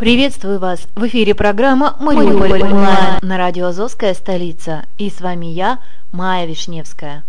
[0.00, 0.88] Приветствую вас!
[0.94, 4.86] В эфире программа «Мариуполь онлайн» на радио «Азовская столица».
[4.96, 5.78] И с вами я,
[6.10, 7.22] Майя Вишневская.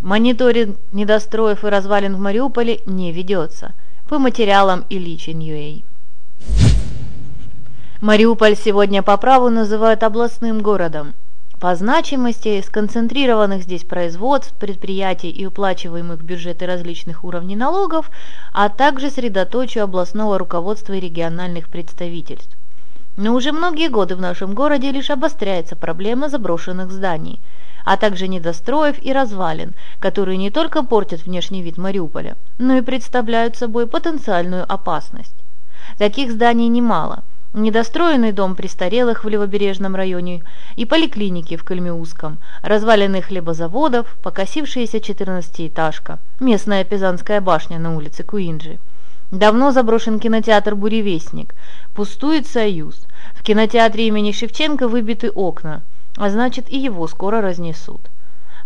[0.00, 3.74] Мониторинг недостроев и развалин в Мариуполе не ведется
[4.08, 5.84] по материалам Ильичи Ньюэй.
[8.00, 11.12] Мариуполь сегодня по праву называют областным городом.
[11.60, 18.10] По значимости сконцентрированных здесь производств, предприятий и уплачиваемых бюджеты различных уровней налогов,
[18.54, 22.56] а также средоточию областного руководства и региональных представительств.
[23.18, 27.40] Но уже многие годы в нашем городе лишь обостряется проблема заброшенных зданий,
[27.84, 33.58] а также недостроев и развалин, которые не только портят внешний вид Мариуполя, но и представляют
[33.58, 35.36] собой потенциальную опасность.
[35.98, 40.42] Таких зданий немало– недостроенный дом престарелых в Левобережном районе
[40.76, 48.78] и поликлиники в Кальмиуском, разваленных хлебозаводов, покосившаяся 14-этажка, местная Пизанская башня на улице Куинджи.
[49.30, 51.54] Давно заброшен кинотеатр «Буревестник»,
[51.94, 53.06] пустует «Союз».
[53.34, 55.82] В кинотеатре имени Шевченко выбиты окна,
[56.16, 58.00] а значит и его скоро разнесут.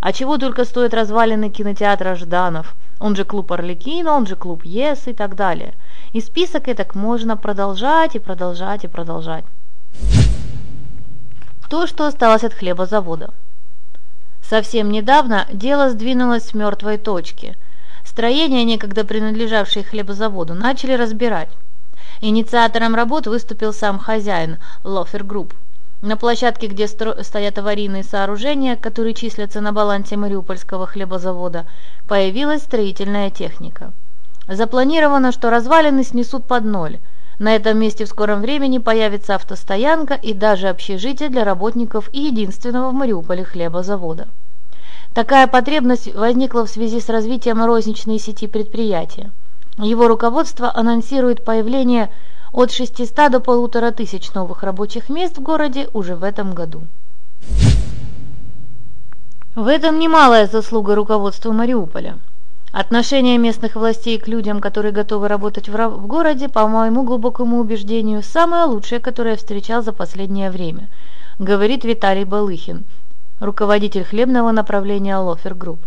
[0.01, 5.07] А чего только стоит развалины кинотеатра Жданов, он же клуб Орликина, он же клуб ЕС
[5.07, 5.75] и так далее–
[6.15, 9.45] и список этот можно продолжать и продолжать и продолжать.
[11.69, 13.35] То, что осталось от хлебозавода.
[14.41, 17.57] Совсем недавно дело сдвинулось с мертвой точки.
[18.05, 21.49] Строение, некогда принадлежавшее хлебозаводу, начали разбирать.
[22.21, 25.53] Инициатором работ выступил сам хозяин Лофер Групп.
[26.01, 31.67] На площадке, где стоят аварийные сооружения, которые числятся на балансе Мариупольского хлебозавода,
[32.07, 33.93] появилась строительная техника–
[34.49, 36.99] Запланировано, что развалины снесут под ноль.
[37.39, 42.91] На этом месте в скором времени появится автостоянка и даже общежитие для работников и единственного
[42.91, 44.29] в Мариуполе хлебозавода.
[45.15, 49.31] Такая потребность возникла в связи с развитием розничной сети предприятия.
[49.79, 52.11] Его руководство анонсирует появление
[52.53, 56.83] от 600 до полутора тысяч новых рабочих мест в городе уже в этом году.
[59.57, 62.19] В этом немалая заслуга руководства Мариуполя.
[62.75, 68.21] Отношение местных властей к людям, которые готовы работать в, в городе, по моему глубокому убеждению,
[68.21, 70.89] самое лучшее, которое я встречал за последнее время,
[71.39, 72.83] говорит Виталий Балыхин,
[73.39, 75.79] руководитель хлебного направления Лофер Групп.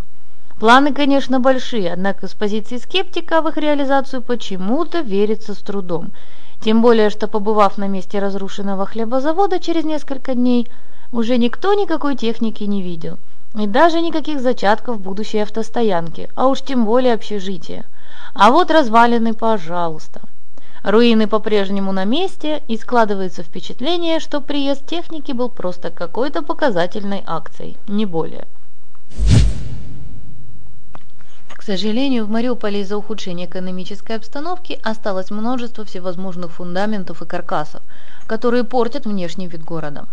[0.62, 6.13] Планы, конечно, большие, однако с позиции скептика в их реализацию почему-то верится с трудом.
[6.62, 10.69] Тем более, что побывав на месте разрушенного хлебозавода через несколько дней,
[11.12, 13.18] уже никто никакой техники не видел–
[13.55, 17.85] и даже никаких зачатков будущей автостоянки, а уж тем более общежития.
[18.33, 20.21] А вот развалины, пожалуйста.
[20.83, 27.77] Руины по-прежнему на месте, и складывается впечатление, что приезд техники был просто какой-то показательной акцией,
[27.88, 28.47] не более.
[31.49, 37.81] К сожалению, в Мариуполе из-за ухудшения экономической обстановки осталось множество всевозможных фундаментов и каркасов,
[38.25, 40.05] которые портят внешний вид города.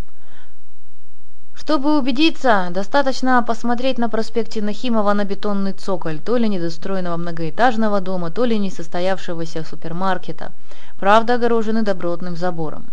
[1.64, 8.30] Чтобы убедиться, достаточно посмотреть на проспекте Нахимова на бетонный цоколь, то ли недостроенного многоэтажного дома,
[8.30, 10.52] то ли несостоявшегося супермаркета,
[11.00, 12.84] правда огорожены добротным забором.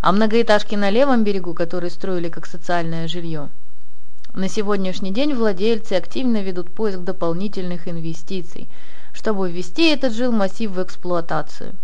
[0.00, 3.48] А многоэтажки на левом берегу, которые строили как социальное жилье,
[4.34, 8.68] на сегодняшний день владельцы активно ведут поиск дополнительных инвестиций,
[9.14, 11.74] чтобы ввести этот жилмассив в эксплуатацию.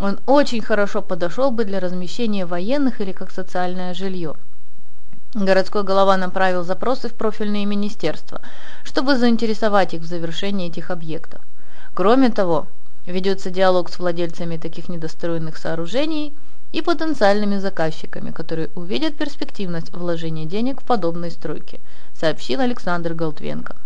[0.00, 4.36] Он очень хорошо подошел бы для размещения военных или как социальное жилье.
[5.34, 8.42] Городской голова направил запросы в профильные министерства,
[8.84, 11.40] чтобы заинтересовать их в завершении этих объектов.
[11.94, 12.66] Кроме того,
[13.06, 16.36] ведется диалог с владельцами таких недостроенных сооружений
[16.72, 21.80] и потенциальными заказчиками, которые увидят перспективность вложения денег в подобные стройки,
[22.14, 23.76] сообщил Александр Голтвенко.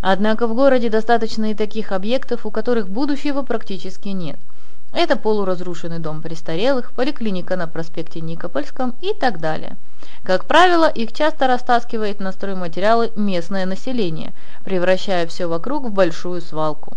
[0.00, 4.38] Однако в городе достаточно и таких объектов, у которых будущего практически нет–
[4.92, 9.76] это полуразрушенный дом престарелых, поликлиника на проспекте Никопольском и так далее.
[10.22, 14.32] Как правило, их часто растаскивает на стройматериалы местное население,
[14.64, 16.96] превращая все вокруг в большую свалку.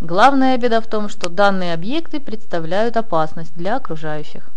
[0.00, 4.50] Главная беда в том, что данные объекты представляют опасность для окружающих.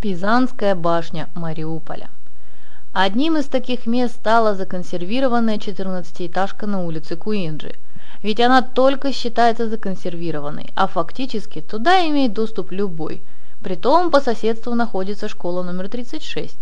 [0.00, 2.08] Пизанская башня Мариуполя
[2.92, 7.74] Одним из таких мест стала законсервированная 14-этажка на улице Куинджи–
[8.26, 13.22] ведь она только считается законсервированной, а фактически туда имеет доступ любой.
[13.62, 16.56] Притом по соседству находится школа номер 36.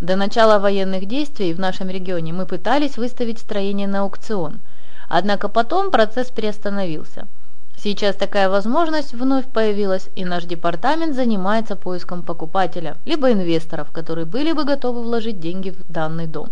[0.00, 4.58] До начала военных действий в нашем регионе мы пытались выставить строение на аукцион,
[5.08, 7.28] однако потом процесс приостановился.
[7.76, 14.50] Сейчас такая возможность вновь появилась, и наш департамент занимается поиском покупателя, либо инвесторов, которые были
[14.50, 16.50] бы готовы вложить деньги в данный дом.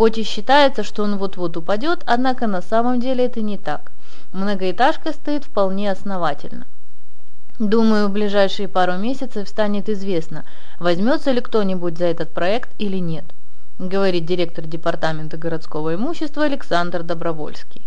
[0.00, 3.92] Хоть и считается, что он вот-вот упадет, однако на самом деле это не так.
[4.32, 6.66] Многоэтажка стоит вполне основательно.
[7.58, 10.46] Думаю, в ближайшие пару месяцев станет известно,
[10.78, 13.26] возьмется ли кто-нибудь за этот проект или нет,
[13.78, 17.82] говорит директор департамента городского имущества Александр Добровольский.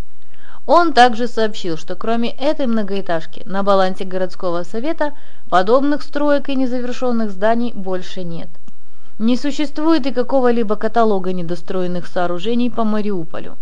[0.67, 5.13] Он также сообщил, что кроме этой многоэтажки на балансе городского совета
[5.49, 8.49] подобных строек и незавершенных зданий больше нет.
[9.23, 13.55] Не существует и какого-либо каталога недостроенных сооружений по Мариуполю.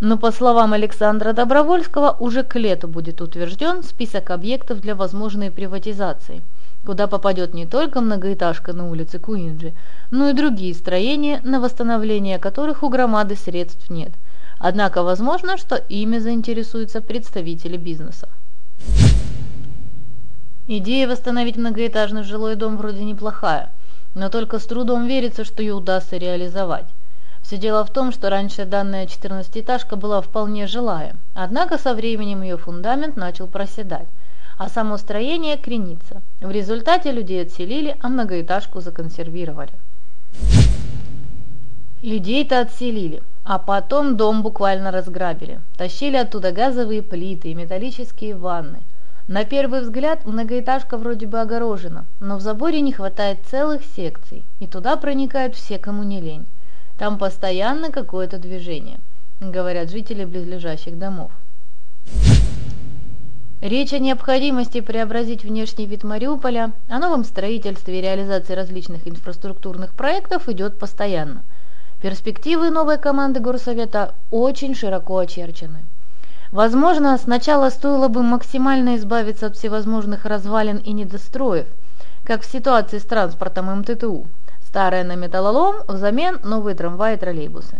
[0.00, 6.42] Но по словам Александра Добровольского, уже к лету будет утвержден список объектов для возможной приватизации,
[6.84, 9.72] куда попадет не только многоэтажка на улице Куинджи,
[10.10, 14.12] но и другие строения, на восстановление которых у громады средств нет–
[14.58, 18.28] Однако возможно, что ими заинтересуются представители бизнеса.
[20.66, 23.70] Идея восстановить многоэтажный жилой дом вроде неплохая,
[24.16, 26.86] но только с трудом верится, что ее удастся реализовать.
[27.42, 32.56] Все дело в том, что раньше данная 14-этажка была вполне жилая, однако со временем ее
[32.56, 34.08] фундамент начал проседать,
[34.56, 36.22] а само строение кренится.
[36.40, 39.72] В результате людей отселили, а многоэтажку законсервировали.
[42.00, 45.60] Людей-то отселили, а потом дом буквально разграбили.
[45.76, 48.78] Тащили оттуда газовые плиты и металлические ванны.
[49.28, 54.66] На первый взгляд многоэтажка вроде бы огорожена, но в заборе не хватает целых секций, и
[54.66, 56.46] туда проникают все, кому не лень.
[56.96, 58.98] Там постоянно какое-то движение,
[59.40, 61.32] говорят жители близлежащих домов.
[63.60, 70.48] Речь о необходимости преобразить внешний вид Мариуполя, о новом строительстве и реализации различных инфраструктурных проектов
[70.48, 71.42] идет постоянно–
[72.02, 75.82] Перспективы новой команды Горсовета очень широко очерчены.
[76.52, 81.66] Возможно, сначала стоило бы максимально избавиться от всевозможных развалин и недостроев,
[82.24, 84.26] как в ситуации с транспортом МТТУ.
[84.66, 87.76] Старое на металлолом, взамен новые трамваи и троллейбусы.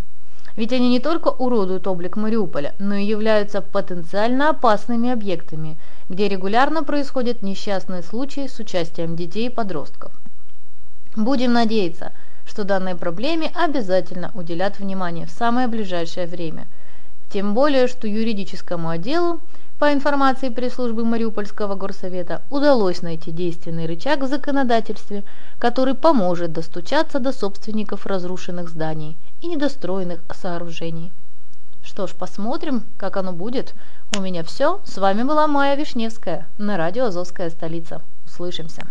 [0.56, 5.76] Ведь они не только уродуют облик Мариуполя, но и являются потенциально опасными объектами,
[6.08, 10.12] где регулярно происходят несчастные случаи с участием детей и подростков.
[11.14, 12.12] Будем надеяться–
[12.46, 16.66] что данной проблеме обязательно уделят внимание в самое ближайшее время.
[17.36, 19.40] Тем более, что юридическому отделу,
[19.78, 25.22] по информации пресс-службы Мариупольского горсовета, удалось найти действенный рычаг в законодательстве,
[25.58, 31.12] который поможет достучаться до собственников разрушенных зданий и недостроенных сооружений.
[31.84, 33.74] Что ж, посмотрим, как оно будет.
[34.16, 34.80] У меня все.
[34.86, 38.00] С вами была Майя Вишневская на радио «Азовская столица».
[38.24, 38.86] Услышимся.